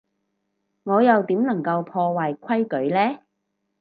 [0.81, 3.19] 我又點能夠破壞規矩呢？